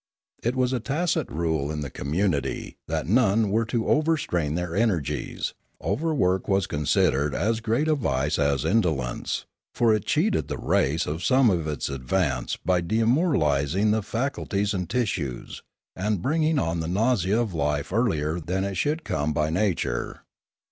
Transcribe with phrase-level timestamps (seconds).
[0.41, 5.53] It was a tacit rule of the community that none were to overstrain their energies;
[5.79, 9.45] overwork was considered as great a vice as indolence;
[9.75, 14.89] for it cheated the race of some of its advance by demoralising the faculties and
[14.89, 15.61] tissues,
[15.95, 20.23] and bringing on the nausea of life earlier than it should come by nature.